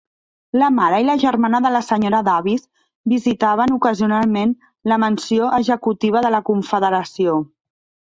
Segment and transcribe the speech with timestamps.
[0.59, 2.65] La mare i la germana de la senyora Davis
[3.15, 4.59] visitaven ocasionalment
[4.95, 7.43] la mansió executiva de la Confederació.